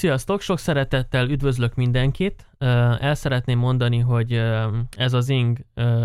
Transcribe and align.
Sziasztok, 0.00 0.40
sok 0.40 0.58
szeretettel 0.58 1.28
üdvözlök 1.28 1.74
mindenkit. 1.74 2.46
El 2.98 3.14
szeretném 3.14 3.58
mondani, 3.58 3.98
hogy 3.98 4.32
ez 4.96 5.12
az 5.12 5.28
ing 5.28 5.58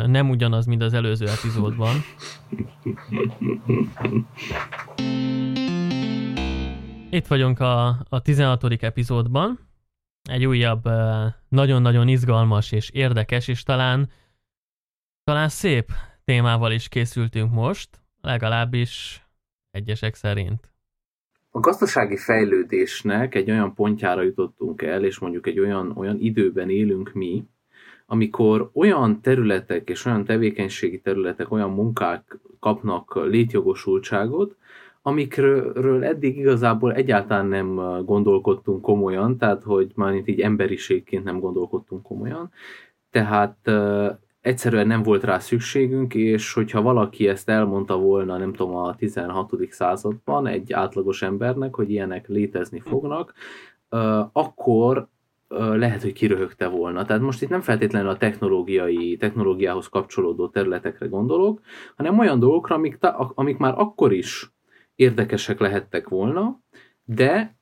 nem 0.06 0.30
ugyanaz, 0.30 0.66
mint 0.66 0.82
az 0.82 0.94
előző 0.94 1.28
epizódban. 1.28 1.96
Itt 7.10 7.28
vagyunk 7.28 7.60
a, 7.60 7.88
a 8.10 8.22
16. 8.22 8.84
epizódban. 8.84 9.60
Egy 10.30 10.46
újabb, 10.46 10.84
nagyon-nagyon 11.50 12.08
izgalmas 12.08 12.72
és 12.72 12.90
érdekes, 12.90 13.48
és 13.48 13.64
talán, 13.64 14.10
talán 15.24 15.50
szép 15.50 15.92
témával 16.24 16.72
is 16.72 16.88
készültünk 16.88 17.52
most, 17.52 17.90
legalábbis 18.22 19.26
egyesek 19.72 20.16
szerint 20.16 20.75
a 21.56 21.60
gazdasági 21.60 22.18
fejlődésnek 22.18 23.36
egy 23.36 23.52
olyan 23.52 23.74
pontjára 23.74 24.22
jutottunk 24.22 24.82
el, 24.82 25.04
és 25.04 25.20
mondjuk 25.20 25.48
egy 25.48 25.60
olyan, 25.60 25.92
olyan 25.96 26.18
időben 26.20 26.70
élünk 26.70 27.14
mi, 27.14 27.44
amikor 28.06 28.70
olyan 28.74 29.22
területek 29.22 29.90
és 29.90 30.06
olyan 30.06 30.26
tevékenységi 30.26 31.00
területek, 31.00 31.52
olyan 31.52 31.70
munkák 31.70 32.40
kapnak 32.60 33.26
létjogosultságot, 33.26 34.56
amikről 35.02 36.04
eddig 36.04 36.38
igazából 36.38 36.94
egyáltalán 36.94 37.48
nem 37.48 37.76
gondolkodtunk 38.06 38.82
komolyan, 38.82 39.38
tehát 39.38 39.64
hogy 39.64 39.92
már 39.96 40.14
így 40.26 40.40
emberiségként 40.40 41.24
nem 41.24 41.40
gondolkodtunk 41.40 42.04
komolyan. 42.04 42.52
Tehát 43.12 43.58
egyszerűen 44.46 44.88
nem 44.88 45.04
volt 45.04 45.24
rá 45.24 45.40
szükségünk, 45.40 46.14
és 46.14 46.54
hogyha 46.54 46.82
valaki 46.82 47.28
ezt 47.28 47.50
elmondta 47.50 47.98
volna, 47.98 48.38
nem 48.38 48.54
tudom, 48.54 48.76
a 48.76 48.96
16. 48.96 49.52
században 49.70 50.48
egy 50.48 50.74
átlagos 50.74 51.22
embernek, 51.22 51.76
hogy 51.76 51.92
ilyenek 51.92 52.28
létezni 52.28 52.80
fognak, 52.80 53.34
akkor 54.32 55.08
lehet, 55.58 56.02
hogy 56.02 56.14
kiröhögte 56.14 56.68
volna. 56.68 57.06
Tehát 57.06 57.22
most 57.22 57.42
itt 57.42 57.50
nem 57.50 57.62
feltétlenül 57.62 58.10
a 58.10 58.18
technológiai, 58.18 59.18
technológiához 59.18 59.88
kapcsolódó 59.88 60.48
területekre 60.48 61.08
gondolok, 61.08 61.62
hanem 61.96 62.20
olyan 62.20 62.40
dolgokra, 62.40 62.76
amik, 62.76 62.98
amik 63.34 63.58
már 63.58 63.74
akkor 63.78 64.14
is 64.14 64.52
érdekesek 64.96 65.60
lehettek 65.60 66.10
volna, 66.10 66.60
de 67.04 67.56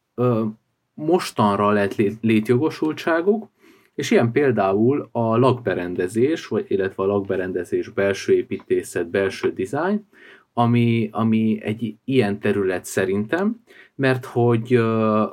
mostanra 0.94 1.69
lett 1.69 1.95
létjogosultságuk, 2.22 3.52
és 3.95 4.11
ilyen 4.11 4.31
például 4.31 5.09
a 5.11 5.38
lakberendezés, 5.38 6.47
vagy, 6.47 6.66
illetve 6.67 7.03
a 7.03 7.05
lakberendezés 7.05 7.89
belső 7.89 8.33
építészet, 8.33 9.09
belső 9.09 9.53
dizájn, 9.53 10.08
ami, 10.53 11.09
ami 11.11 11.59
egy 11.63 11.97
ilyen 12.03 12.39
terület 12.39 12.85
szerintem, 12.85 13.61
mert 13.95 14.25
hogy 14.25 14.77
uh, 14.77 15.30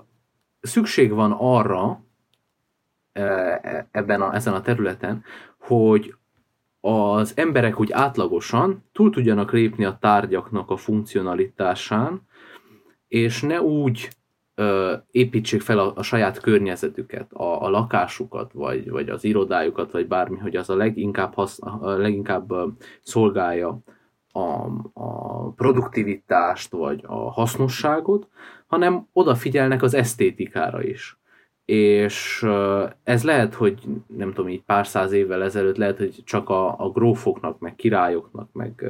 szükség 0.60 1.12
van 1.12 1.36
arra 1.38 2.04
uh, 3.14 3.84
ebben 3.90 4.20
a, 4.20 4.34
ezen 4.34 4.54
a 4.54 4.60
területen, 4.60 5.24
hogy 5.58 6.14
az 6.80 7.32
emberek 7.36 7.80
úgy 7.80 7.92
átlagosan 7.92 8.84
túl 8.92 9.10
tudjanak 9.10 9.52
lépni 9.52 9.84
a 9.84 9.98
tárgyaknak 10.00 10.70
a 10.70 10.76
funkcionalitásán, 10.76 12.28
és 13.08 13.42
ne 13.42 13.62
úgy 13.62 14.08
ö, 14.08 14.19
építsék 15.10 15.60
fel 15.60 15.78
a, 15.78 15.92
a 15.96 16.02
saját 16.02 16.40
környezetüket, 16.40 17.32
a, 17.32 17.62
a 17.62 17.68
lakásukat, 17.68 18.52
vagy, 18.52 18.90
vagy 18.90 19.08
az 19.08 19.24
irodájukat, 19.24 19.90
vagy 19.90 20.06
bármi, 20.06 20.38
hogy 20.38 20.56
az 20.56 20.70
a 20.70 20.76
leginkább, 20.76 21.34
hasz, 21.34 21.58
a 21.62 21.88
leginkább 21.90 22.52
szolgálja 23.02 23.78
a, 24.32 24.66
a 24.92 25.50
produktivitást, 25.52 26.70
vagy 26.70 27.04
a 27.06 27.30
hasznosságot, 27.30 28.28
hanem 28.66 29.06
odafigyelnek 29.12 29.82
az 29.82 29.94
esztétikára 29.94 30.82
is. 30.82 31.18
És 31.64 32.46
ez 33.02 33.24
lehet, 33.24 33.54
hogy 33.54 33.78
nem 34.06 34.32
tudom, 34.32 34.50
így 34.50 34.62
pár 34.62 34.86
száz 34.86 35.12
évvel 35.12 35.42
ezelőtt 35.42 35.76
lehet, 35.76 35.98
hogy 35.98 36.22
csak 36.24 36.48
a, 36.48 36.80
a 36.80 36.90
grófoknak, 36.90 37.58
meg 37.58 37.74
királyoknak, 37.74 38.52
meg 38.52 38.84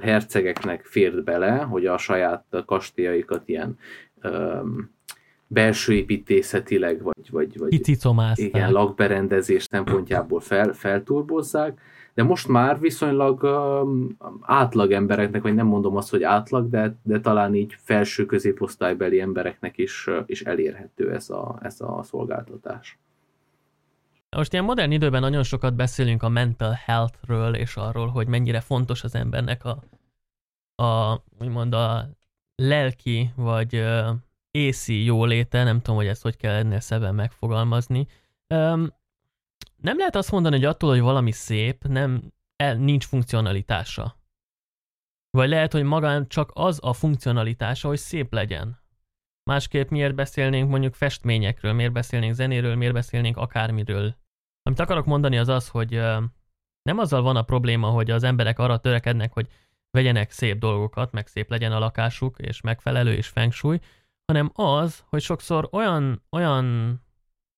hercegeknek 0.00 0.84
fért 0.84 1.24
bele, 1.24 1.56
hogy 1.56 1.86
a 1.86 1.98
saját 1.98 2.44
kastélyaikat 2.66 3.42
ilyen 3.48 3.78
belső 5.46 5.92
építészetileg, 5.92 7.02
vagy, 7.02 7.30
vagy, 7.30 7.58
vagy 7.58 7.72
igen, 8.38 8.72
lakberendezés 8.72 9.62
szempontjából 9.62 10.40
fel, 10.40 10.72
felturbozzák, 10.72 11.80
de 12.14 12.22
most 12.22 12.48
már 12.48 12.80
viszonylag 12.80 13.42
um, 13.42 14.16
átlag 14.40 14.92
embereknek, 14.92 15.42
vagy 15.42 15.54
nem 15.54 15.66
mondom 15.66 15.96
azt, 15.96 16.10
hogy 16.10 16.22
átlag, 16.22 16.68
de, 16.68 16.96
de 17.02 17.20
talán 17.20 17.54
így 17.54 17.74
felső 17.78 18.26
középosztálybeli 18.26 19.20
embereknek 19.20 19.78
is, 19.78 20.08
is 20.26 20.42
elérhető 20.42 21.12
ez 21.12 21.30
a, 21.30 21.58
ez 21.62 21.80
a 21.80 22.02
szolgáltatás. 22.02 22.98
Most 24.36 24.52
ilyen 24.52 24.64
modern 24.64 24.90
időben 24.90 25.20
nagyon 25.20 25.42
sokat 25.42 25.74
beszélünk 25.74 26.22
a 26.22 26.28
mental 26.28 26.72
healthről, 26.84 27.54
és 27.54 27.76
arról, 27.76 28.06
hogy 28.06 28.26
mennyire 28.26 28.60
fontos 28.60 29.04
az 29.04 29.14
embernek 29.14 29.64
a, 29.64 29.82
a 30.82 31.20
úgymond 31.40 31.74
a 31.74 32.08
lelki 32.62 33.32
vagy 33.36 33.76
uh, 33.76 34.08
észi 34.50 35.04
jóléte, 35.04 35.64
nem 35.64 35.78
tudom, 35.78 35.96
hogy 35.96 36.06
ezt 36.06 36.22
hogy 36.22 36.36
kell 36.36 36.54
ennél 36.54 36.80
szebben 36.80 37.14
megfogalmazni. 37.14 38.06
Um, 38.54 38.96
nem 39.76 39.98
lehet 39.98 40.16
azt 40.16 40.30
mondani, 40.30 40.56
hogy 40.56 40.64
attól, 40.64 40.90
hogy 40.90 41.00
valami 41.00 41.30
szép, 41.30 41.84
nem, 41.84 42.32
el, 42.56 42.74
nincs 42.74 43.06
funkcionalitása. 43.06 44.16
Vagy 45.30 45.48
lehet, 45.48 45.72
hogy 45.72 45.82
magán 45.82 46.28
csak 46.28 46.50
az 46.54 46.78
a 46.82 46.92
funkcionalitása, 46.92 47.88
hogy 47.88 47.98
szép 47.98 48.32
legyen. 48.32 48.78
Másképp 49.50 49.88
miért 49.88 50.14
beszélnénk 50.14 50.70
mondjuk 50.70 50.94
festményekről, 50.94 51.72
miért 51.72 51.92
beszélnénk 51.92 52.34
zenéről, 52.34 52.74
miért 52.74 52.92
beszélnénk 52.92 53.36
akármiről. 53.36 54.16
Amit 54.62 54.80
akarok 54.80 55.06
mondani 55.06 55.38
az 55.38 55.48
az, 55.48 55.68
hogy 55.68 55.96
uh, 55.96 56.22
nem 56.82 56.98
azzal 56.98 57.22
van 57.22 57.36
a 57.36 57.42
probléma, 57.42 57.88
hogy 57.88 58.10
az 58.10 58.22
emberek 58.22 58.58
arra 58.58 58.78
törekednek, 58.78 59.32
hogy 59.32 59.48
vegyenek 59.98 60.30
szép 60.30 60.58
dolgokat, 60.58 61.12
meg 61.12 61.26
szép 61.26 61.50
legyen 61.50 61.72
a 61.72 61.78
lakásuk, 61.78 62.38
és 62.38 62.60
megfelelő 62.60 63.12
és 63.12 63.26
feng 63.26 63.52
shui, 63.52 63.80
hanem 64.26 64.50
az, 64.54 65.04
hogy 65.08 65.20
sokszor 65.20 65.68
olyan, 65.72 66.22
olyan 66.30 66.96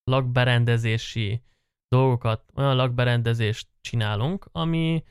lakberendezési 0.04 1.42
dolgokat, 1.88 2.42
olyan 2.54 2.76
lakberendezést 2.76 3.68
csinálunk, 3.80 4.46
ami 4.52 5.04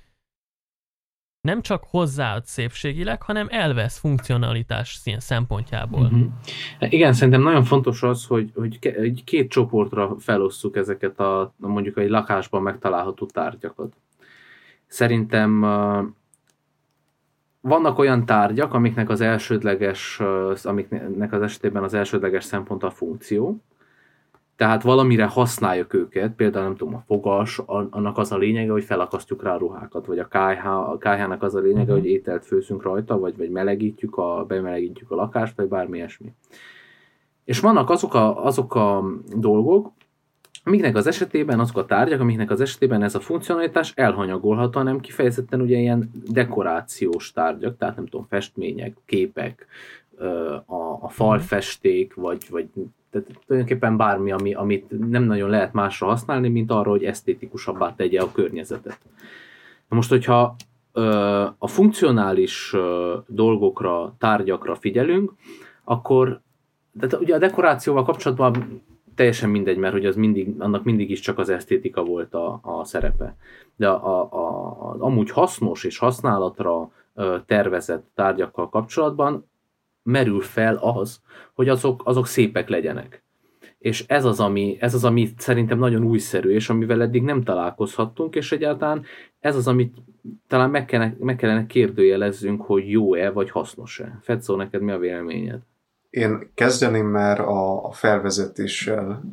nem 1.41 1.62
csak 1.62 1.84
hozzáad 1.84 2.45
szépségileg, 2.45 3.22
hanem 3.22 3.47
elvesz 3.50 3.97
funkcionalitás 3.97 5.01
szempontjából. 5.18 6.06
Uh-huh. 6.06 6.31
Igen, 6.79 7.13
szerintem 7.13 7.41
nagyon 7.41 7.63
fontos 7.63 8.03
az, 8.03 8.25
hogy, 8.25 8.51
hogy 8.56 8.79
két 9.23 9.50
csoportra 9.50 10.16
felosszuk 10.19 10.75
ezeket 10.75 11.19
a 11.19 11.53
mondjuk 11.57 11.97
egy 11.97 12.09
lakásban 12.09 12.62
megtalálható 12.62 13.25
tárgyakat. 13.25 13.95
Szerintem 14.88 15.63
vannak 17.62 18.00
olyan 18.00 18.25
tárgyak, 18.25 18.74
amiknek 18.74 19.09
az 19.09 19.22
elsődleges, 19.22 20.20
amiknek 20.64 21.34
az 21.34 21.42
esetében 21.42 21.84
az 21.84 21.94
elsődleges 21.94 22.44
szempont 22.44 22.84
a 22.84 22.90
funkció, 22.90 23.62
tehát 24.59 24.81
valamire 24.81 25.25
használjuk 25.25 25.94
őket, 25.94 26.34
például 26.36 26.64
nem 26.64 26.75
tudom, 26.75 26.96
a 26.96 27.03
fogas, 27.08 27.62
annak 27.66 28.18
az 28.18 28.31
a 28.31 28.38
lényege, 28.38 28.72
hogy 28.72 28.84
felakasztjuk 28.84 29.44
rá 29.44 29.53
a 29.53 29.58
ruhákat, 29.58 30.06
vagy 30.06 30.19
a 30.19 30.28
KH, 30.28 30.68
a 30.68 30.98
KH-nak 30.98 31.44
az 31.44 31.56
a 31.56 31.59
lényege, 31.59 31.81
uh-huh. 31.81 31.98
hogy 31.98 32.06
ételt 32.06 32.46
főzünk 32.46 32.84
rajta, 32.84 33.19
vagy, 33.19 33.38
vagy 33.38 33.50
melegítjük 33.50 34.18
a, 34.18 34.46
bemelegítjük 34.48 35.12
a 35.12 35.16
lakást, 35.16 35.56
vagy 35.56 35.68
bármi 35.68 35.98
ilyesmi. 35.98 36.34
És 37.44 37.59
vannak 37.59 37.90
azok 37.90 38.14
a, 38.14 38.46
azok 38.46 38.75
a 38.75 39.03
dolgok, 39.36 39.92
amiknek 40.64 40.96
az 40.96 41.08
esetében 41.08 41.59
azok 41.59 41.78
a 41.78 41.86
tárgyak, 41.86 42.20
amiknek 42.20 42.52
az 42.52 42.62
esetében 42.62 43.03
ez 43.03 43.16
a 43.16 43.20
funkcionalitás 43.20 43.94
elhanyagolható, 43.96 44.78
hanem 44.78 45.00
kifejezetten 45.00 45.62
ugye 45.62 45.78
ilyen 45.78 46.12
dekorációs 46.31 47.31
tárgyak, 47.31 47.78
tehát 47.78 47.96
nem 47.96 48.06
tudom, 48.06 48.25
festmények, 48.30 48.98
képek, 49.06 49.68
a, 50.66 50.98
a 51.00 51.09
falfesték, 51.09 52.14
vagy, 52.14 52.46
vagy 52.50 52.68
tehát 53.09 53.28
tulajdonképpen 53.46 53.98
bármi, 53.98 54.31
ami, 54.31 54.54
amit 54.54 55.10
nem 55.10 55.24
nagyon 55.24 55.50
lehet 55.50 55.74
másra 55.74 56.07
használni, 56.07 56.50
mint 56.50 56.72
arra, 56.72 56.89
hogy 56.89 57.04
esztétikusabbá 57.04 57.95
tegye 57.95 58.22
a 58.22 58.31
környezetet. 58.31 59.00
Na 59.89 59.95
most, 59.95 60.10
hogyha 60.10 60.56
a 61.57 61.68
funkcionális 61.68 62.75
dolgokra, 63.28 64.16
tárgyakra 64.18 64.75
figyelünk, 64.75 65.33
akkor 65.83 66.42
de 66.92 67.18
ugye 67.18 67.36
a 67.36 67.39
dekorációval 67.39 68.04
kapcsolatban 68.04 68.81
teljesen 69.19 69.50
mindegy, 69.50 69.77
mert 69.77 69.94
hogy 69.94 70.06
az 70.06 70.16
mindig, 70.16 70.56
annak 70.57 70.83
mindig 70.83 71.10
is 71.10 71.19
csak 71.19 71.38
az 71.38 71.50
esztétika 71.50 72.04
volt 72.04 72.33
a, 72.33 72.60
a 72.63 72.83
szerepe. 72.83 73.36
De 73.75 73.89
a, 73.89 74.33
a, 74.33 74.92
a, 74.92 74.95
amúgy 75.00 75.31
hasznos 75.31 75.83
és 75.83 75.98
használatra 75.98 76.92
tervezett 77.45 78.07
tárgyakkal 78.16 78.69
kapcsolatban 78.69 79.50
merül 80.04 80.42
fel 80.42 80.75
az, 80.75 81.21
hogy 81.54 81.69
azok, 81.69 82.01
azok 82.06 82.27
szépek 82.27 82.69
legyenek. 82.69 83.24
És 83.77 84.06
ez 84.07 84.25
az, 84.25 84.39
ami, 84.39 84.77
ez 84.80 84.94
az, 84.94 85.06
ami 85.06 85.30
szerintem 85.38 85.77
nagyon 85.80 86.04
újszerű, 86.04 86.50
és 86.50 86.69
amivel 86.69 87.01
eddig 87.01 87.24
nem 87.24 87.44
találkozhattunk, 87.44 88.36
és 88.36 88.51
egyáltalán 88.51 89.04
ez 89.39 89.56
az, 89.56 89.68
amit 89.68 89.95
talán 90.48 90.69
meg 90.69 90.86
kellene, 90.86 91.16
meg 91.19 91.36
kellene 91.36 91.66
kérdőjelezzünk, 91.66 92.62
hogy 92.62 92.89
jó-e, 92.89 93.30
vagy 93.30 93.50
hasznos-e. 93.50 94.19
Fetszó, 94.21 94.56
neked 94.56 94.81
mi 94.81 94.92
a 94.92 94.98
véleményed? 94.98 95.60
Én 96.09 96.51
kezdeném 96.53 97.07
már 97.07 97.39
a, 97.39 97.85
a 97.85 97.91
felvezetéssel, 97.91 99.23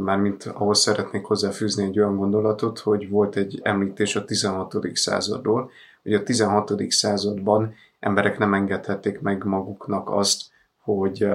már 0.00 0.18
mint 0.18 0.44
ahhoz 0.44 0.78
szeretnék 0.78 1.24
hozzáfűzni 1.24 1.84
egy 1.84 1.98
olyan 1.98 2.16
gondolatot, 2.16 2.78
hogy 2.78 3.08
volt 3.08 3.36
egy 3.36 3.60
említés 3.62 4.16
a 4.16 4.24
16. 4.24 4.76
századról, 4.92 5.70
hogy 6.02 6.14
a 6.14 6.22
16. 6.22 6.90
században 6.90 7.74
emberek 8.00 8.38
nem 8.38 8.54
engedhették 8.54 9.20
meg 9.20 9.44
maguknak 9.44 10.10
azt, 10.10 10.42
hogy 10.82 11.28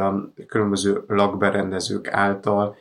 különböző 0.48 1.04
lakberendezők 1.08 2.08
által 2.08 2.76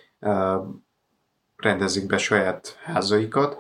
rendezik 1.63 2.07
be 2.07 2.19
saját 2.19 2.79
házaikat, 2.83 3.57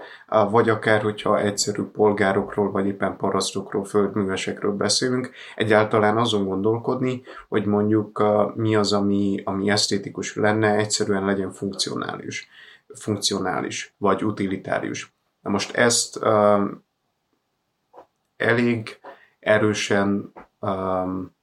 vagy 0.50 0.68
akár, 0.68 1.02
hogyha 1.02 1.40
egyszerű 1.40 1.82
polgárokról, 1.82 2.70
vagy 2.70 2.86
éppen 2.86 3.16
parasztokról, 3.16 3.84
földművesekről 3.84 4.72
beszélünk, 4.72 5.30
egyáltalán 5.56 6.16
azon 6.16 6.44
gondolkodni, 6.44 7.22
hogy 7.48 7.64
mondjuk 7.64 8.24
mi 8.54 8.76
az, 8.76 8.92
ami, 8.92 9.42
ami 9.44 9.70
esztétikus 9.70 10.36
lenne, 10.36 10.74
egyszerűen 10.74 11.24
legyen 11.24 11.52
funkcionális, 11.52 12.48
funkcionális 12.94 13.94
vagy 13.98 14.24
utilitárius. 14.24 15.12
Na 15.40 15.50
most 15.50 15.76
ezt 15.76 16.24
um, 16.24 16.84
elég 18.36 18.98
erősen 19.40 20.32
um, 20.60 21.38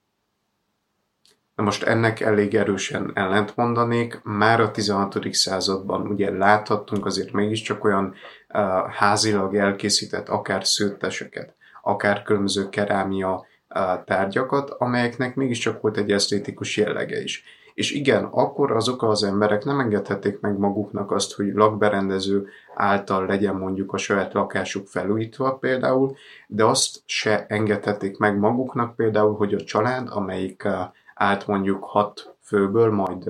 Na 1.57 1.63
most 1.63 1.83
ennek 1.83 2.19
elég 2.19 2.56
erősen 2.56 3.12
ellent 3.13 3.56
mondanék. 3.56 4.19
Már 4.24 4.59
a 4.59 4.71
16. 4.71 5.33
században 5.33 6.07
ugye 6.07 6.31
láthattunk 6.31 7.06
azért 7.06 7.31
mégiscsak 7.31 7.83
olyan 7.83 8.13
uh, 8.54 8.62
házilag 8.89 9.56
elkészített 9.56 10.30
akár 10.30 10.65
szőtteseket, 10.65 11.56
akár 11.81 12.24
különböző 12.24 12.69
kerámia 12.69 13.45
uh, 13.69 14.04
tárgyakat, 14.06 14.69
amelyeknek 14.69 15.36
mégiscsak 15.36 15.81
volt 15.81 15.98
egy 15.98 16.12
esztétikus 16.12 16.77
jellege 16.77 17.21
is. 17.21 17.44
És 17.74 17.92
igen, 17.92 18.24
akkor 18.24 18.71
azok 18.71 19.03
az 19.03 19.24
emberek 19.24 19.63
nem 19.63 19.80
engedhették 19.80 20.39
meg 20.39 20.57
maguknak 20.57 21.12
azt, 21.12 21.33
hogy 21.33 21.53
lakberendező 21.53 22.48
által 22.75 23.25
legyen 23.25 23.56
mondjuk 23.56 23.94
a 23.94 23.98
saját 23.98 24.33
lakásuk 24.33 24.88
felújítva 24.88 25.56
például, 25.56 26.15
de 26.48 26.63
azt 26.63 27.01
se 27.06 27.45
engedhették 27.48 28.18
meg 28.18 28.38
maguknak 28.38 28.95
például, 28.95 29.36
hogy 29.36 29.53
a 29.53 29.63
család, 29.63 30.07
amelyik 30.12 30.63
uh, 30.65 30.74
állt 31.17 31.47
mondjuk 31.47 31.83
hat 31.83 32.37
főből, 32.41 32.91
majd 32.91 33.29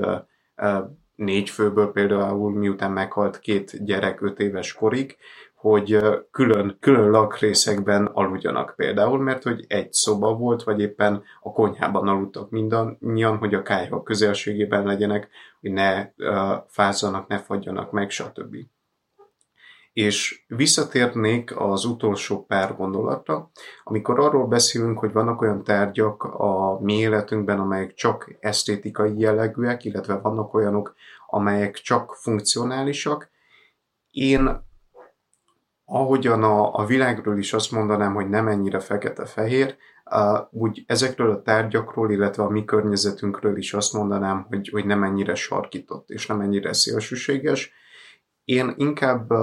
négy 1.16 1.50
főből 1.50 1.92
például, 1.92 2.52
miután 2.52 2.92
meghalt 2.92 3.40
két 3.40 3.86
gyerek 3.86 4.22
öt 4.22 4.40
éves 4.40 4.74
korig, 4.74 5.18
hogy 5.56 6.00
külön, 6.32 6.78
külön 6.80 7.10
lakrészekben 7.10 8.06
aludjanak 8.06 8.74
például, 8.76 9.20
mert 9.20 9.44
hogy 9.44 9.66
egy 9.68 9.94
szoba 9.94 10.34
volt, 10.34 10.64
vagy 10.64 10.80
éppen 10.80 11.24
a 11.42 11.52
konyhában 11.52 12.08
aludtak 12.08 12.50
mindannyian, 12.50 13.38
hogy 13.38 13.54
a 13.54 13.62
kájha 13.62 14.04
közelségében 14.04 14.86
legyenek, 14.86 15.30
hogy 15.62 15.72
ne 15.72 16.02
uh, 16.18 16.64
fázzanak, 16.68 17.28
ne 17.28 17.38
fagyjanak 17.38 17.92
meg, 17.92 18.10
stb. 18.10 18.56
És 19.98 20.44
visszatérnék 20.48 21.60
az 21.60 21.86
utolsó 21.86 22.46
pár 22.46 22.76
gondolatra, 22.76 23.50
amikor 23.84 24.20
arról 24.20 24.48
beszélünk, 24.48 25.00
hogy 25.00 25.12
vannak 25.12 25.42
olyan 25.42 25.64
tárgyak 25.64 26.24
a 26.24 26.80
mi 26.82 26.94
életünkben, 26.94 27.60
amelyek 27.60 27.94
csak 27.94 28.36
esztétikai 28.40 29.20
jellegűek, 29.20 29.86
illetve 29.86 30.18
vannak 30.18 30.54
olyanok, 30.54 30.96
amelyek 31.28 31.74
csak 31.74 32.16
funkcionálisak. 32.16 33.30
Én 34.12 34.66
ahogyan 35.86 36.44
a, 36.44 36.74
a 36.74 36.86
világról 36.86 37.38
is 37.38 37.54
azt 37.54 37.72
mondanám, 37.72 38.14
hogy 38.14 38.30
nem 38.30 38.48
ennyire 38.48 38.80
fekete-fehér, 38.80 39.76
úgy 40.50 40.84
ezekről 40.88 41.32
a 41.32 41.42
tárgyakról, 41.42 42.12
illetve 42.12 42.44
a 42.44 42.50
mi 42.50 42.66
környezetünkről 42.66 43.58
is 43.58 43.74
azt 43.74 43.94
mondanám, 43.94 44.46
hogy, 44.50 44.70
hogy 44.70 44.86
nem 44.86 45.04
ennyire 45.04 45.36
sarkított 45.36 46.10
és 46.10 46.28
nem 46.28 46.42
ennyire 46.42 46.74
szélsőséges, 46.74 47.74
én 48.48 48.74
inkább 48.78 49.34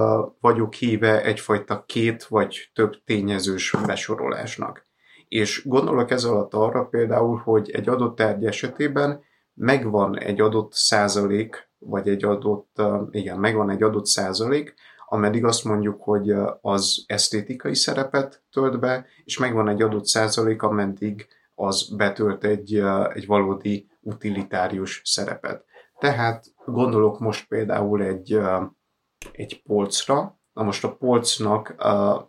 vagyok 0.40 0.74
híve 0.74 1.22
egyfajta 1.22 1.84
két 1.86 2.24
vagy 2.24 2.70
több 2.74 3.04
tényezős 3.04 3.74
besorolásnak. 3.86 4.86
És 5.28 5.62
gondolok 5.66 6.10
ez 6.10 6.24
alatt 6.24 6.54
arra 6.54 6.84
például, 6.84 7.36
hogy 7.36 7.70
egy 7.70 7.88
adott 7.88 8.16
tárgy 8.16 8.46
esetében 8.46 9.22
megvan 9.54 10.18
egy 10.18 10.40
adott 10.40 10.72
százalék, 10.72 11.68
vagy 11.78 12.08
egy 12.08 12.24
adott, 12.24 12.82
igen, 13.10 13.38
megvan 13.38 13.70
egy 13.70 13.82
adott 13.82 14.06
százalék, 14.06 14.74
ameddig 15.06 15.44
azt 15.44 15.64
mondjuk, 15.64 16.02
hogy 16.02 16.34
az 16.60 17.04
esztétikai 17.06 17.74
szerepet 17.74 18.42
tölt 18.52 18.80
be, 18.80 19.06
és 19.24 19.38
megvan 19.38 19.68
egy 19.68 19.82
adott 19.82 20.06
százalék, 20.06 20.62
ameddig 20.62 21.26
az 21.54 21.96
betölt 21.96 22.44
egy, 22.44 22.82
egy 23.14 23.26
valódi 23.26 23.86
utilitárius 24.00 25.00
szerepet. 25.04 25.64
Tehát 25.98 26.44
gondolok 26.64 27.18
most 27.18 27.48
például 27.48 28.02
egy, 28.02 28.38
egy 29.32 29.62
polcra. 29.62 30.38
Na 30.52 30.62
most 30.62 30.84
a 30.84 30.96
polcnak 30.96 31.74
uh, 31.78 32.22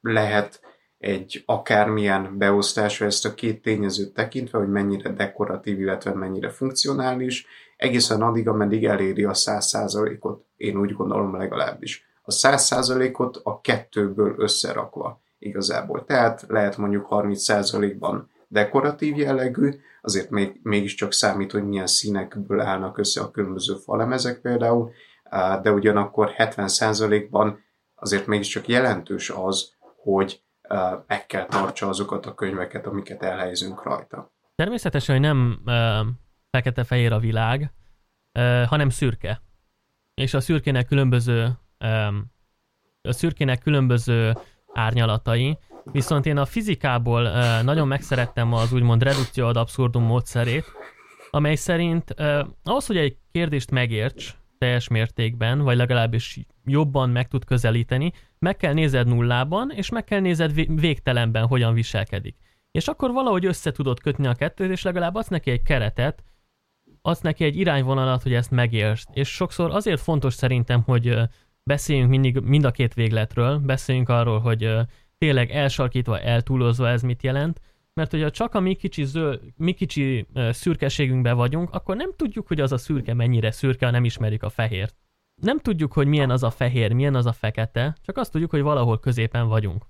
lehet 0.00 0.60
egy 0.98 1.42
akármilyen 1.46 2.38
beosztása 2.38 3.04
ezt 3.04 3.24
a 3.24 3.34
két 3.34 3.62
tényezőt 3.62 4.14
tekintve, 4.14 4.58
hogy 4.58 4.68
mennyire 4.68 5.10
dekoratív, 5.10 5.80
illetve 5.80 6.14
mennyire 6.14 6.50
funkcionális, 6.50 7.46
egészen 7.76 8.22
addig, 8.22 8.48
ameddig 8.48 8.84
eléri 8.84 9.24
a 9.24 9.32
100%-ot, 9.32 10.44
én 10.56 10.76
úgy 10.76 10.92
gondolom 10.92 11.36
legalábbis. 11.36 12.08
A 12.22 12.32
100%-ot 12.32 13.40
a 13.42 13.60
kettőből 13.60 14.34
összerakva 14.38 15.22
igazából. 15.38 16.04
Tehát 16.04 16.44
lehet 16.48 16.76
mondjuk 16.76 17.06
30%-ban 17.10 18.30
dekoratív 18.48 19.16
jellegű, 19.16 19.70
azért 20.02 20.30
még, 20.30 20.60
mégiscsak 20.62 21.12
számít, 21.12 21.52
hogy 21.52 21.64
milyen 21.64 21.86
színekből 21.86 22.60
állnak 22.60 22.98
össze 22.98 23.20
a 23.20 23.30
különböző 23.30 23.74
falemezek 23.74 24.40
például, 24.40 24.92
de 25.62 25.72
ugyanakkor 25.72 26.34
70%-ban 26.36 27.64
azért 27.94 28.26
mégiscsak 28.26 28.68
jelentős 28.68 29.30
az, 29.30 29.74
hogy 30.02 30.42
meg 31.06 31.26
kell 31.26 31.46
tartsa 31.46 31.88
azokat 31.88 32.26
a 32.26 32.34
könyveket, 32.34 32.86
amiket 32.86 33.22
elhelyezünk 33.22 33.82
rajta. 33.82 34.32
Természetesen, 34.54 35.14
hogy 35.14 35.24
nem 35.24 35.60
fekete-fehér 36.50 37.12
a 37.12 37.18
világ, 37.18 37.72
hanem 38.66 38.88
szürke. 38.88 39.42
És 40.14 40.34
a 40.34 40.40
szürkének 40.40 40.86
különböző 40.86 41.58
a 43.02 43.12
szürkének 43.12 43.58
különböző 43.58 44.36
árnyalatai, 44.72 45.58
viszont 45.84 46.26
én 46.26 46.36
a 46.36 46.44
fizikából 46.44 47.22
nagyon 47.62 47.88
megszerettem 47.88 48.52
az 48.52 48.72
úgymond 48.72 49.02
redukció 49.02 49.46
ad 49.46 49.56
abszurdum 49.56 50.02
módszerét, 50.02 50.64
amely 51.30 51.54
szerint 51.54 52.14
ahhoz, 52.62 52.86
hogy 52.86 52.96
egy 52.96 53.16
kérdést 53.32 53.70
megérts, 53.70 54.34
teljes 54.60 54.88
mértékben, 54.88 55.58
vagy 55.58 55.76
legalábbis 55.76 56.38
jobban 56.64 57.10
meg 57.10 57.28
tud 57.28 57.44
közelíteni, 57.44 58.12
meg 58.38 58.56
kell 58.56 58.72
nézed 58.72 59.06
nullában, 59.06 59.70
és 59.70 59.90
meg 59.90 60.04
kell 60.04 60.20
nézed 60.20 60.80
végtelenben, 60.80 61.46
hogyan 61.46 61.74
viselkedik. 61.74 62.36
És 62.70 62.88
akkor 62.88 63.12
valahogy 63.12 63.44
össze 63.44 63.72
tudod 63.72 64.00
kötni 64.00 64.26
a 64.26 64.34
kettőt, 64.34 64.70
és 64.70 64.82
legalább 64.82 65.14
adsz 65.14 65.28
neki 65.28 65.50
egy 65.50 65.62
keretet, 65.62 66.24
adsz 67.02 67.20
neki 67.20 67.44
egy 67.44 67.56
irányvonalat, 67.56 68.22
hogy 68.22 68.34
ezt 68.34 68.50
megértsd. 68.50 69.08
És 69.12 69.28
sokszor 69.28 69.70
azért 69.70 70.00
fontos 70.00 70.34
szerintem, 70.34 70.82
hogy 70.82 71.16
beszéljünk 71.62 72.10
mindig 72.10 72.38
mind 72.38 72.64
a 72.64 72.70
két 72.70 72.94
végletről, 72.94 73.58
beszéljünk 73.58 74.08
arról, 74.08 74.40
hogy 74.40 74.70
tényleg 75.18 75.50
elsarkítva, 75.50 76.20
eltúlozva 76.20 76.88
ez 76.88 77.02
mit 77.02 77.22
jelent, 77.22 77.60
mert 77.94 78.10
hogyha 78.10 78.30
csak 78.30 78.54
a 78.54 78.60
mi 78.60 78.74
kicsi, 78.74 79.04
zöld, 79.04 79.40
mi 79.56 79.72
kicsi 79.72 80.26
szürkeségünkben 80.34 81.36
vagyunk, 81.36 81.70
akkor 81.70 81.96
nem 81.96 82.12
tudjuk, 82.16 82.46
hogy 82.46 82.60
az 82.60 82.72
a 82.72 82.78
szürke 82.78 83.14
mennyire 83.14 83.50
szürke, 83.50 83.84
ha 83.84 83.90
nem 83.90 84.04
ismerjük 84.04 84.42
a 84.42 84.48
fehért. 84.48 84.96
Nem 85.42 85.58
tudjuk, 85.58 85.92
hogy 85.92 86.06
milyen 86.06 86.30
az 86.30 86.42
a 86.42 86.50
fehér, 86.50 86.92
milyen 86.92 87.14
az 87.14 87.26
a 87.26 87.32
fekete, 87.32 87.96
csak 88.02 88.16
azt 88.16 88.32
tudjuk, 88.32 88.50
hogy 88.50 88.62
valahol 88.62 89.00
középen 89.00 89.48
vagyunk. 89.48 89.86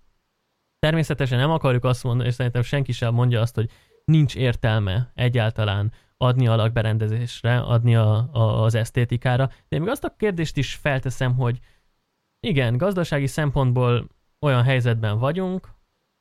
Természetesen 0.79 1.39
nem 1.39 1.51
akarjuk 1.51 1.85
azt 1.85 2.05
mondani, 2.05 2.29
és 2.29 2.35
szerintem 2.35 2.63
senki 2.63 2.93
sem 2.93 3.15
mondja 3.15 3.41
azt, 3.41 3.55
hogy 3.55 3.71
nincs 4.05 4.37
értelme 4.37 5.11
egyáltalán 5.15 5.93
adni 6.17 6.47
a 6.47 6.57
lakberendezésre, 6.57 7.59
adni 7.59 7.97
a, 7.97 8.29
a, 8.33 8.63
az 8.63 8.75
esztétikára, 8.75 9.51
de 9.69 9.79
még 9.79 9.89
azt 9.89 10.05
a 10.05 10.15
kérdést 10.17 10.57
is 10.57 10.75
felteszem, 10.75 11.35
hogy 11.35 11.59
igen, 12.41 12.77
gazdasági 12.77 13.27
szempontból 13.27 14.09
olyan 14.41 14.63
helyzetben 14.63 15.19
vagyunk, 15.19 15.69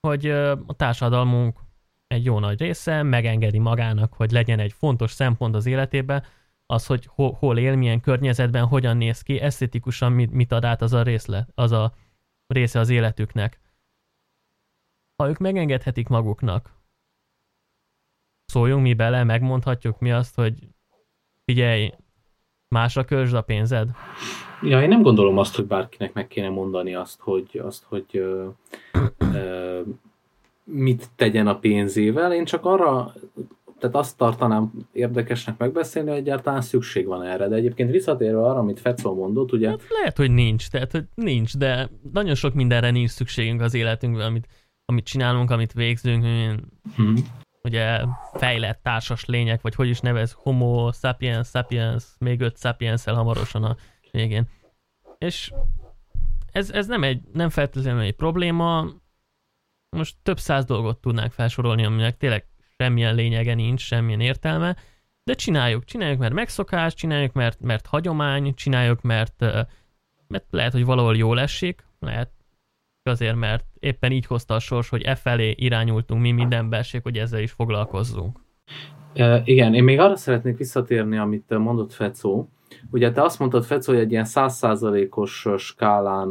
hogy 0.07 0.29
a 0.65 0.73
társadalmunk 0.75 1.59
egy 2.09 2.25
jó 2.25 2.39
nagy 2.39 2.59
része 2.59 3.03
megengedi 3.03 3.59
magának, 3.59 4.13
hogy 4.13 4.31
legyen 4.31 4.59
egy 4.59 4.73
fontos 4.73 5.11
szempont 5.11 5.55
az 5.55 5.65
életében, 5.65 6.23
az, 6.65 6.85
hogy 6.85 7.05
hol, 7.05 7.31
hol 7.31 7.57
él, 7.57 7.75
milyen 7.75 8.01
környezetben, 8.01 8.65
hogyan 8.65 8.97
néz 8.97 9.21
ki, 9.21 9.39
esztetikusan 9.39 10.11
mit, 10.11 10.31
mit 10.31 10.51
ad 10.51 10.63
át 10.63 10.81
az 10.81 10.93
a, 10.93 11.03
részlet, 11.03 11.51
az 11.55 11.71
a 11.71 11.93
része 12.47 12.79
az 12.79 12.89
életüknek. 12.89 13.59
Ha 15.15 15.29
ők 15.29 15.37
megengedhetik 15.37 16.07
maguknak, 16.07 16.73
szóljunk 18.45 18.81
mi 18.81 18.93
bele, 18.93 19.23
megmondhatjuk 19.23 19.99
mi 19.99 20.11
azt, 20.11 20.35
hogy 20.35 20.67
figyelj, 21.45 21.91
másra 22.67 23.05
költsd 23.05 23.33
a 23.33 23.41
pénzed? 23.41 23.89
Ja, 24.61 24.81
én 24.81 24.87
nem 24.87 25.01
gondolom 25.01 25.37
azt, 25.37 25.55
hogy 25.55 25.65
bárkinek 25.65 26.13
meg 26.13 26.27
kéne 26.27 26.49
mondani 26.49 26.95
azt, 26.95 27.19
hogy, 27.19 27.57
azt, 27.63 27.83
hogy 27.83 28.05
ö, 28.11 28.47
ö, 29.17 29.81
mit 30.71 31.09
tegyen 31.15 31.47
a 31.47 31.59
pénzével. 31.59 32.33
Én 32.33 32.45
csak 32.45 32.65
arra 32.65 33.13
tehát 33.79 33.95
azt 33.95 34.17
tartanám 34.17 34.71
érdekesnek 34.91 35.57
megbeszélni, 35.57 36.09
hogy 36.09 36.17
egyáltalán 36.17 36.61
szükség 36.61 37.05
van 37.05 37.23
erre. 37.23 37.47
De 37.47 37.55
egyébként 37.55 37.91
visszatérve 37.91 38.41
arra, 38.41 38.59
amit 38.59 38.79
Fecó 38.79 39.15
mondott, 39.15 39.51
ugye... 39.51 39.69
Hát 39.69 39.81
lehet, 39.89 40.17
hogy 40.17 40.31
nincs, 40.31 40.69
tehát 40.69 40.91
hogy 40.91 41.05
nincs, 41.15 41.57
de 41.57 41.89
nagyon 42.11 42.35
sok 42.35 42.53
mindenre 42.53 42.91
nincs 42.91 43.09
szükségünk 43.09 43.61
az 43.61 43.73
életünkben, 43.73 44.25
amit, 44.25 44.47
amit 44.85 45.05
csinálunk, 45.05 45.51
amit 45.51 45.73
végzünk, 45.73 46.25
hmm. 46.95 47.15
ugye 47.63 47.99
fejlett 48.33 48.79
társas 48.83 49.25
lények, 49.25 49.61
vagy 49.61 49.75
hogy 49.75 49.89
is 49.89 49.99
nevez, 49.99 50.31
homo 50.37 50.91
sapiens, 50.91 51.47
sapiens, 51.47 52.03
még 52.17 52.41
öt 52.41 52.57
sapiens 52.57 53.03
hamarosan 53.03 53.63
a 53.63 53.75
végén. 54.11 54.47
És 55.17 55.51
ez, 56.51 56.71
ez 56.71 56.87
nem, 56.87 57.03
egy, 57.03 57.21
nem 57.33 57.49
feltétlenül 57.49 58.01
egy 58.01 58.15
probléma, 58.15 58.87
most 59.89 60.15
több 60.23 60.39
száz 60.39 60.65
dolgot 60.65 61.01
tudnánk 61.01 61.31
felsorolni, 61.31 61.85
aminek 61.85 62.17
tényleg 62.17 62.45
semmilyen 62.77 63.15
lényege 63.15 63.53
nincs, 63.53 63.81
semmilyen 63.81 64.19
értelme, 64.19 64.75
de 65.23 65.33
csináljuk, 65.33 65.83
csináljuk, 65.83 66.19
mert 66.19 66.33
megszokás, 66.33 66.93
csináljuk, 66.93 67.33
mert, 67.33 67.61
mert 67.61 67.85
hagyomány, 67.85 68.53
csináljuk, 68.53 69.01
mert, 69.01 69.39
mert 70.27 70.45
lehet, 70.49 70.71
hogy 70.71 70.85
valahol 70.85 71.15
jól 71.15 71.39
esik, 71.39 71.85
lehet 71.99 72.29
azért, 73.03 73.35
mert 73.35 73.65
éppen 73.79 74.11
így 74.11 74.25
hozta 74.25 74.53
a 74.53 74.59
sors, 74.59 74.89
hogy 74.89 75.01
e 75.01 75.15
felé 75.15 75.53
irányultunk 75.57 76.21
mi 76.21 76.31
minden 76.31 76.59
emberség, 76.59 77.01
hogy 77.01 77.17
ezzel 77.17 77.41
is 77.41 77.51
foglalkozzunk. 77.51 78.39
E, 79.13 79.41
igen, 79.45 79.73
én 79.73 79.83
még 79.83 79.99
arra 79.99 80.15
szeretnék 80.15 80.57
visszatérni, 80.57 81.17
amit 81.17 81.57
mondott 81.57 81.93
Fecó. 81.93 82.49
Ugye 82.91 83.11
te 83.11 83.21
azt 83.21 83.39
mondtad, 83.39 83.63
Fecó, 83.63 83.93
hogy 83.93 84.01
egy 84.01 84.11
ilyen 84.11 84.25
százszázalékos 84.25 85.47
skálán 85.57 86.29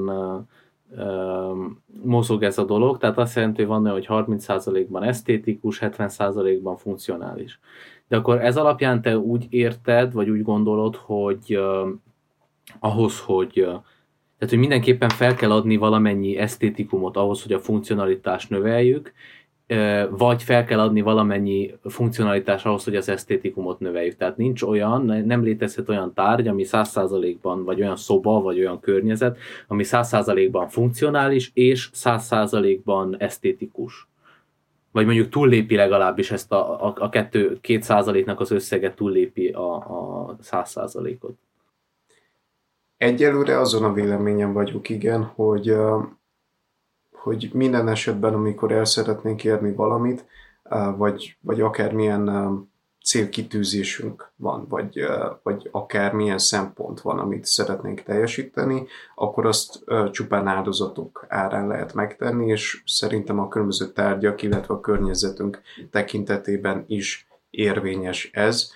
mozog 2.02 2.42
ez 2.42 2.58
a 2.58 2.64
dolog, 2.64 2.98
tehát 2.98 3.18
azt 3.18 3.36
jelenti, 3.36 3.60
hogy 3.60 3.70
van 3.70 3.82
olyan, 3.82 3.94
hogy 3.94 4.06
30%-ban 4.08 5.02
esztétikus, 5.02 5.78
70%-ban 5.82 6.76
funkcionális. 6.76 7.60
De 8.08 8.16
akkor 8.16 8.40
ez 8.40 8.56
alapján 8.56 9.02
te 9.02 9.18
úgy 9.18 9.46
érted, 9.50 10.12
vagy 10.12 10.30
úgy 10.30 10.42
gondolod, 10.42 10.96
hogy 10.96 11.56
uh, 11.56 11.88
ahhoz, 12.78 13.20
hogy 13.20 13.60
uh, 13.60 13.82
tehát, 14.38 14.54
hogy 14.54 14.58
mindenképpen 14.58 15.08
fel 15.08 15.34
kell 15.34 15.52
adni 15.52 15.76
valamennyi 15.76 16.36
esztétikumot 16.36 17.16
ahhoz, 17.16 17.42
hogy 17.42 17.52
a 17.52 17.60
funkcionalitást 17.60 18.50
növeljük, 18.50 19.12
vagy 20.10 20.42
fel 20.42 20.64
kell 20.64 20.80
adni 20.80 21.00
valamennyi 21.00 21.74
funkcionalitás 21.84 22.64
ahhoz, 22.64 22.84
hogy 22.84 22.96
az 22.96 23.08
esztétikumot 23.08 23.80
növeljük. 23.80 24.16
Tehát 24.16 24.36
nincs 24.36 24.62
olyan, 24.62 25.02
nem 25.04 25.42
létezhet 25.42 25.88
olyan 25.88 26.14
tárgy, 26.14 26.48
ami 26.48 26.64
100%-ban, 26.66 27.64
vagy 27.64 27.80
olyan 27.80 27.96
szoba, 27.96 28.40
vagy 28.40 28.58
olyan 28.58 28.80
környezet, 28.80 29.38
ami 29.66 29.84
100%-ban 29.86 30.68
funkcionális, 30.68 31.50
és 31.54 31.90
100%-ban 31.94 33.16
esztétikus. 33.18 34.08
Vagy 34.92 35.04
mondjuk 35.04 35.28
túllépi 35.28 35.76
legalábbis 35.76 36.30
ezt 36.30 36.52
a, 36.52 36.86
a, 36.86 36.94
a 36.98 37.08
kettő, 37.08 37.58
két 37.60 37.82
százaléknak 37.82 38.40
az 38.40 38.50
összeget 38.50 38.96
túllépi 38.96 39.48
a, 39.48 39.74
a 39.74 40.36
100%-ot. 40.42 41.34
Egyelőre 42.96 43.58
azon 43.58 43.84
a 43.84 43.92
véleményem 43.92 44.52
vagyok, 44.52 44.88
igen, 44.88 45.22
hogy 45.22 45.76
hogy 47.22 47.50
minden 47.52 47.88
esetben, 47.88 48.34
amikor 48.34 48.72
el 48.72 48.84
szeretnénk 48.84 49.44
érni 49.44 49.72
valamit, 49.72 50.24
vagy, 50.96 51.36
vagy 51.40 51.60
akármilyen 51.60 52.30
célkitűzésünk 53.04 54.32
van, 54.36 54.66
vagy, 54.68 55.06
vagy 55.42 55.68
akármilyen 55.72 56.38
szempont 56.38 57.00
van, 57.00 57.18
amit 57.18 57.44
szeretnénk 57.44 58.02
teljesíteni, 58.02 58.86
akkor 59.14 59.46
azt 59.46 59.84
csupán 60.10 60.46
áldozatok 60.46 61.26
árán 61.28 61.66
lehet 61.66 61.94
megtenni, 61.94 62.46
és 62.46 62.82
szerintem 62.86 63.38
a 63.38 63.48
különböző 63.48 63.86
tárgyak, 63.92 64.42
illetve 64.42 64.74
a 64.74 64.80
környezetünk 64.80 65.60
tekintetében 65.90 66.84
is 66.86 67.26
érvényes 67.50 68.30
ez. 68.32 68.70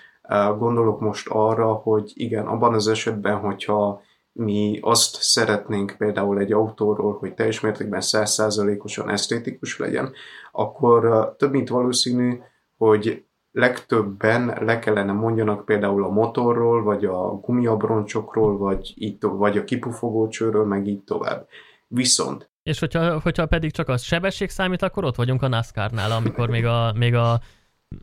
Gondolok 0.58 1.00
most 1.00 1.28
arra, 1.28 1.72
hogy 1.72 2.12
igen, 2.14 2.46
abban 2.46 2.75
az 2.75 2.88
esetben, 2.88 3.38
hogyha 3.38 4.02
mi 4.32 4.78
azt 4.82 5.22
szeretnénk 5.22 5.94
például 5.98 6.38
egy 6.38 6.52
autóról, 6.52 7.16
hogy 7.18 7.34
teljes 7.34 7.60
mértékben 7.60 8.00
százszázalékosan 8.00 9.10
esztétikus 9.10 9.78
legyen, 9.78 10.12
akkor 10.52 11.34
több 11.38 11.50
mint 11.50 11.68
valószínű, 11.68 12.38
hogy 12.76 13.24
legtöbben 13.52 14.56
le 14.60 14.78
kellene 14.78 15.12
mondjanak 15.12 15.64
például 15.64 16.04
a 16.04 16.08
motorról, 16.08 16.82
vagy 16.82 17.04
a 17.04 17.34
gumiabroncsokról, 17.34 18.58
vagy, 18.58 18.92
így 18.96 19.16
vagy 19.20 19.58
a 19.58 19.64
kipufogócsőről, 19.64 20.64
meg 20.64 20.86
így 20.86 21.02
tovább. 21.02 21.46
Viszont 21.86 22.50
és 22.62 22.78
hogyha, 22.78 23.20
hogyha 23.20 23.46
pedig 23.46 23.72
csak 23.72 23.88
az 23.88 24.02
sebesség 24.02 24.48
számít, 24.48 24.82
akkor 24.82 25.04
ott 25.04 25.16
vagyunk 25.16 25.42
a 25.42 25.48
NASCAR-nál, 25.48 26.10
amikor 26.10 26.48
még 26.48 26.66
a, 26.66 26.92
még 26.96 27.14
a, 27.14 27.40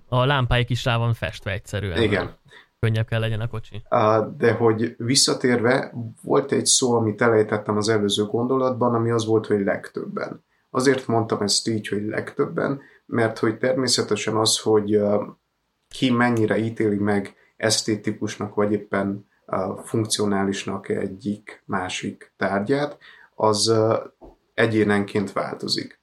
a 0.07 0.25
lámpáik 0.25 0.69
is 0.69 0.86
rá 0.86 0.98
van 0.98 1.13
festve 1.13 1.51
egyszerűen. 1.51 2.01
Igen 2.01 2.38
könnyebb 2.79 3.07
kell 3.07 3.19
legyen 3.19 3.39
a 3.39 3.48
kocsi. 3.48 3.81
De 4.38 4.53
hogy 4.53 4.95
visszatérve, 4.98 5.93
volt 6.21 6.51
egy 6.51 6.65
szó, 6.65 6.93
amit 6.93 7.21
elejtettem 7.21 7.77
az 7.77 7.89
előző 7.89 8.24
gondolatban, 8.24 8.93
ami 8.93 9.09
az 9.12 9.25
volt, 9.25 9.45
hogy 9.45 9.63
legtöbben. 9.63 10.43
Azért 10.69 11.07
mondtam 11.07 11.41
ezt 11.41 11.67
így, 11.67 11.88
hogy 11.88 12.03
legtöbben, 12.03 12.81
mert 13.05 13.39
hogy 13.39 13.57
természetesen 13.57 14.36
az, 14.36 14.59
hogy 14.59 15.01
ki 15.88 16.12
mennyire 16.12 16.57
ítéli 16.57 16.98
meg 16.98 17.36
esztétikusnak, 17.57 18.55
vagy 18.55 18.71
éppen 18.71 19.27
funkcionálisnak 19.83 20.89
egyik 20.89 21.63
másik 21.65 22.33
tárgyát, 22.38 22.98
az 23.36 23.74
egyénenként 24.53 25.31
változik. 25.31 26.01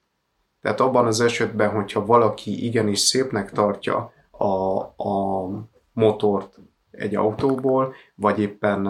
Tehát 0.61 0.81
abban 0.81 1.07
az 1.07 1.21
esetben, 1.21 1.71
hogyha 1.71 2.07
valaki 2.07 2.65
igenis 2.65 2.99
szépnek 2.99 3.53
tartja 3.53 4.13
a, 4.31 4.79
a 4.97 5.49
motort 5.97 6.59
egy 6.91 7.15
autóból, 7.15 7.95
vagy 8.15 8.41
éppen 8.41 8.89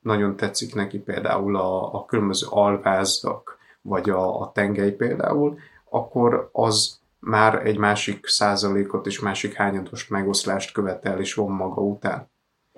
nagyon 0.00 0.36
tetszik 0.36 0.74
neki 0.74 0.98
például 0.98 1.56
a, 1.56 1.94
a 1.94 2.04
különböző 2.04 2.46
alvázak, 2.50 3.58
vagy 3.82 4.10
a, 4.10 4.40
a 4.40 4.52
tengely 4.52 4.90
például, 4.90 5.58
akkor 5.90 6.48
az 6.52 7.00
már 7.18 7.66
egy 7.66 7.78
másik 7.78 8.26
százalékot 8.26 9.06
és 9.06 9.20
másik 9.20 9.54
hányados 9.54 10.08
megoszlást 10.08 10.72
követel 10.72 11.20
és 11.20 11.34
von 11.34 11.50
maga 11.52 11.80
után. 11.82 12.30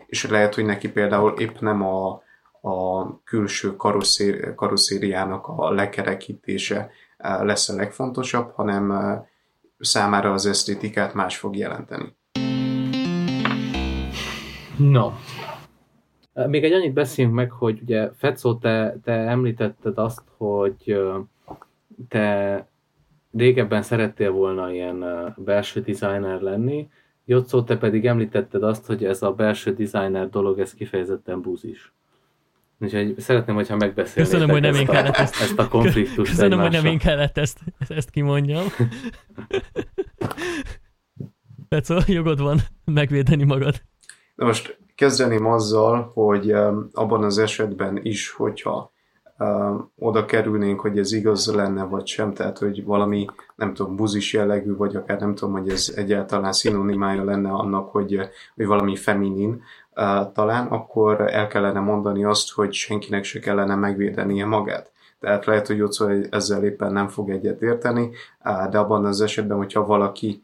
És 0.06 0.26
lehet, 0.26 0.54
hogy 0.54 0.64
neki 0.64 0.90
például 0.90 1.38
épp 1.38 1.58
nem 1.58 1.82
a, 1.82 2.22
a 2.60 3.22
külső 3.22 3.76
karosszéri, 3.76 4.54
karosszériának 4.54 5.46
a 5.46 5.70
lekerekítése 5.70 6.90
lesz 7.18 7.68
a 7.68 7.74
legfontosabb, 7.74 8.50
hanem 8.50 8.92
számára 9.78 10.32
az 10.32 10.46
esztétikát 10.46 11.14
más 11.14 11.38
fog 11.38 11.56
jelenteni. 11.56 12.18
No. 14.88 15.12
Még 16.46 16.64
egy 16.64 16.72
annyit 16.72 16.92
beszéljünk 16.92 17.36
meg, 17.36 17.50
hogy 17.50 17.80
ugye 17.82 18.10
Fecó, 18.12 18.54
te, 18.54 18.96
te 19.04 19.12
említetted 19.12 19.98
azt, 19.98 20.22
hogy 20.36 21.00
te 22.08 22.66
régebben 23.32 23.82
szerettél 23.82 24.30
volna 24.30 24.72
ilyen 24.72 25.04
belső 25.36 25.80
designer 25.80 26.40
lenni, 26.40 26.88
Jocó, 27.24 27.62
te 27.62 27.76
pedig 27.76 28.06
említetted 28.06 28.62
azt, 28.62 28.86
hogy 28.86 29.04
ez 29.04 29.22
a 29.22 29.32
belső 29.32 29.74
designer 29.74 30.28
dolog, 30.28 30.58
ez 30.58 30.74
kifejezetten 30.74 31.40
búzis. 31.40 31.92
Úgyhogy 32.78 33.18
szeretném, 33.18 33.54
hogyha 33.54 33.76
megbeszélnétek 33.76 34.38
Köszönöm, 34.38 34.48
hogy 34.48 34.60
nem 34.60 34.74
én 34.74 34.86
kellett 34.86 35.16
ezt, 35.16 35.40
ezt 35.40 35.58
a 35.58 35.68
konfliktust 35.68 36.30
Köszönöm, 36.30 36.60
hogy 36.60 36.70
nem 36.70 36.84
én 36.84 36.98
kellett 36.98 37.38
ezt, 37.38 37.60
ezt 37.88 38.10
kimondjam. 38.10 38.64
Fecó, 41.68 41.98
jogod 42.06 42.40
van 42.40 42.58
megvédeni 42.84 43.44
magad. 43.44 43.82
Na 44.40 44.46
most 44.46 44.78
kezdeném 44.94 45.46
azzal, 45.46 46.10
hogy 46.14 46.50
abban 46.92 47.24
az 47.24 47.38
esetben 47.38 48.00
is, 48.02 48.30
hogyha 48.30 48.92
oda 49.98 50.24
kerülnénk, 50.24 50.80
hogy 50.80 50.98
ez 50.98 51.12
igaz 51.12 51.54
lenne, 51.54 51.84
vagy 51.84 52.06
sem, 52.06 52.32
tehát 52.34 52.58
hogy 52.58 52.84
valami, 52.84 53.26
nem 53.56 53.74
tudom, 53.74 53.96
buzis 53.96 54.32
jellegű, 54.32 54.76
vagy 54.76 54.96
akár 54.96 55.20
nem 55.20 55.34
tudom, 55.34 55.54
hogy 55.54 55.68
ez 55.68 55.92
egyáltalán 55.96 56.52
szinonimája 56.52 57.24
lenne 57.24 57.50
annak, 57.50 57.90
hogy, 57.90 58.20
hogy 58.54 58.66
valami 58.66 58.96
feminin 58.96 59.62
talán, 60.32 60.66
akkor 60.66 61.20
el 61.20 61.46
kellene 61.46 61.80
mondani 61.80 62.24
azt, 62.24 62.52
hogy 62.52 62.72
senkinek 62.72 63.24
se 63.24 63.38
kellene 63.38 63.74
megvédenie 63.74 64.46
magát. 64.46 64.92
Tehát 65.18 65.44
lehet, 65.44 65.66
hogy 65.66 65.80
ott 65.80 65.96
ezzel 66.30 66.64
éppen 66.64 66.92
nem 66.92 67.08
fog 67.08 67.30
egyet 67.30 67.62
érteni, 67.62 68.10
de 68.70 68.78
abban 68.78 69.04
az 69.04 69.20
esetben, 69.20 69.56
hogyha 69.56 69.86
valaki 69.86 70.42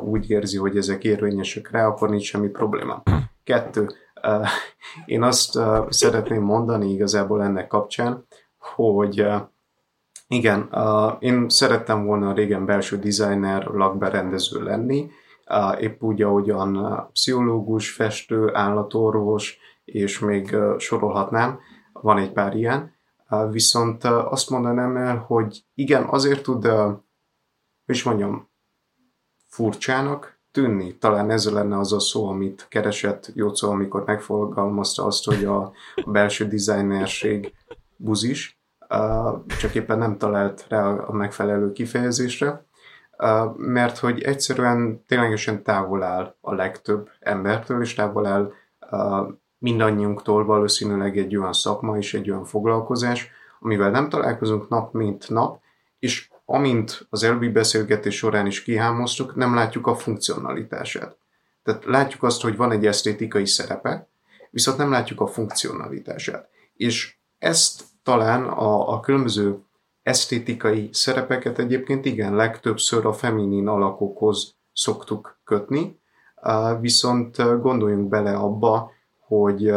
úgy 0.00 0.30
érzi, 0.30 0.56
hogy 0.56 0.76
ezek 0.76 1.04
érvényesek 1.04 1.70
rá, 1.70 1.86
akkor 1.86 2.10
nincs 2.10 2.24
semmi 2.24 2.48
probléma. 2.48 3.02
Kettő, 3.44 3.88
én 5.06 5.22
azt 5.22 5.58
szeretném 5.88 6.42
mondani 6.42 6.90
igazából 6.92 7.42
ennek 7.42 7.66
kapcsán, 7.66 8.26
hogy 8.58 9.26
igen, 10.28 10.68
én 11.18 11.48
szerettem 11.48 12.04
volna 12.04 12.32
régen 12.32 12.64
belső 12.64 12.98
designer, 12.98 13.64
lakberendező 13.64 14.62
lenni, 14.62 15.10
épp 15.78 16.02
úgy, 16.02 16.22
ahogyan 16.22 17.00
pszichológus, 17.12 17.90
festő, 17.90 18.54
állatorvos, 18.54 19.58
és 19.84 20.18
még 20.18 20.56
sorolhatnám, 20.78 21.58
van 21.92 22.18
egy 22.18 22.32
pár 22.32 22.56
ilyen. 22.56 22.94
Viszont 23.50 24.04
azt 24.04 24.50
mondanám 24.50 24.96
el, 24.96 25.16
hogy 25.16 25.64
igen, 25.74 26.04
azért 26.04 26.42
tud, 26.42 26.68
is 27.86 28.02
mondjam, 28.02 28.49
furcsának 29.50 30.38
tűnni. 30.50 30.96
Talán 30.96 31.30
ez 31.30 31.50
lenne 31.50 31.78
az 31.78 31.92
a 31.92 32.00
szó, 32.00 32.28
amit 32.28 32.66
keresett 32.68 33.30
Jócó, 33.34 33.70
amikor 33.70 34.04
megfogalmazta 34.06 35.04
azt, 35.04 35.24
hogy 35.24 35.44
a, 35.44 35.72
belső 36.06 36.46
designerség 36.46 37.54
buzis, 37.96 38.58
csak 39.60 39.74
éppen 39.74 39.98
nem 39.98 40.18
talált 40.18 40.64
rá 40.68 40.88
a 40.88 41.12
megfelelő 41.12 41.72
kifejezésre, 41.72 42.64
mert 43.56 43.98
hogy 43.98 44.22
egyszerűen 44.22 45.04
ténylegesen 45.06 45.62
távol 45.62 46.02
áll 46.02 46.34
a 46.40 46.54
legtöbb 46.54 47.10
embertől, 47.20 47.82
és 47.82 47.94
távol 47.94 48.26
áll 48.26 48.52
mindannyiunktól 49.58 50.44
valószínűleg 50.44 51.18
egy 51.18 51.36
olyan 51.36 51.52
szakma 51.52 51.96
és 51.96 52.14
egy 52.14 52.30
olyan 52.30 52.44
foglalkozás, 52.44 53.30
amivel 53.60 53.90
nem 53.90 54.08
találkozunk 54.08 54.68
nap 54.68 54.92
mint 54.92 55.28
nap, 55.28 55.60
és 55.98 56.30
amint 56.52 57.06
az 57.10 57.22
előbbi 57.22 57.48
beszélgetés 57.48 58.16
során 58.16 58.46
is 58.46 58.62
kihámoztuk, 58.62 59.34
nem 59.34 59.54
látjuk 59.54 59.86
a 59.86 59.94
funkcionalitását. 59.94 61.16
Tehát 61.62 61.84
látjuk 61.84 62.22
azt, 62.22 62.42
hogy 62.42 62.56
van 62.56 62.72
egy 62.72 62.86
esztétikai 62.86 63.46
szerepe, 63.46 64.08
viszont 64.50 64.78
nem 64.78 64.90
látjuk 64.90 65.20
a 65.20 65.26
funkcionalitását. 65.26 66.48
És 66.74 67.16
ezt 67.38 67.82
talán 68.02 68.44
a, 68.44 68.92
a 68.92 69.00
különböző 69.00 69.58
esztétikai 70.02 70.88
szerepeket 70.92 71.58
egyébként 71.58 72.04
igen, 72.04 72.34
legtöbbször 72.34 73.06
a 73.06 73.12
feminin 73.12 73.66
alakokhoz 73.66 74.54
szoktuk 74.72 75.40
kötni, 75.44 76.00
viszont 76.80 77.60
gondoljunk 77.60 78.08
bele 78.08 78.34
abba, 78.34 78.90
hogy 79.18 79.68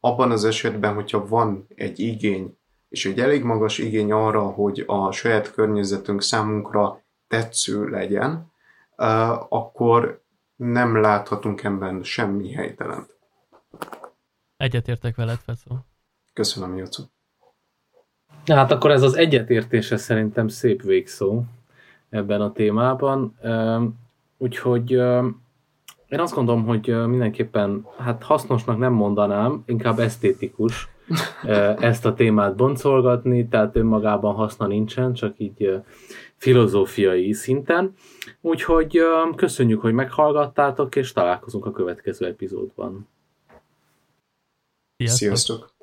abban 0.00 0.30
az 0.30 0.44
esetben, 0.44 0.94
hogyha 0.94 1.26
van 1.26 1.66
egy 1.74 1.98
igény 1.98 2.57
és 2.88 3.06
egy 3.06 3.20
elég 3.20 3.44
magas 3.44 3.78
igény 3.78 4.12
arra, 4.12 4.42
hogy 4.42 4.84
a 4.86 5.12
saját 5.12 5.52
környezetünk 5.52 6.22
számunkra 6.22 7.02
tetsző 7.28 7.88
legyen, 7.88 8.52
akkor 9.48 10.22
nem 10.56 11.00
láthatunk 11.00 11.64
ebben 11.64 12.02
semmi 12.02 12.52
helytelent. 12.52 13.16
Egyetértek 14.56 15.16
veled, 15.16 15.38
Fecó. 15.38 15.76
Köszönöm, 16.32 16.76
Jócó. 16.76 17.04
Hát 18.46 18.70
akkor 18.70 18.90
ez 18.90 19.02
az 19.02 19.14
egyetértése 19.14 19.96
szerintem 19.96 20.48
szép 20.48 20.82
végszó 20.82 21.42
ebben 22.08 22.40
a 22.40 22.52
témában. 22.52 23.38
Úgyhogy 24.38 24.90
én 26.08 26.20
azt 26.20 26.34
gondolom, 26.34 26.64
hogy 26.64 27.06
mindenképpen 27.06 27.86
hát 27.98 28.22
hasznosnak 28.22 28.78
nem 28.78 28.92
mondanám, 28.92 29.62
inkább 29.66 29.98
esztétikus 29.98 30.88
ezt 31.78 32.06
a 32.06 32.14
témát 32.14 32.56
boncolgatni, 32.56 33.48
tehát 33.48 33.76
önmagában 33.76 34.34
haszna 34.34 34.66
nincsen, 34.66 35.12
csak 35.12 35.34
így 35.38 35.80
filozófiai 36.36 37.32
szinten. 37.32 37.94
Úgyhogy 38.40 39.00
köszönjük, 39.36 39.80
hogy 39.80 39.92
meghallgattátok, 39.92 40.96
és 40.96 41.12
találkozunk 41.12 41.66
a 41.66 41.70
következő 41.70 42.26
epizódban. 42.26 43.08
Sziasztok! 44.96 45.26
Sziasztok. 45.26 45.76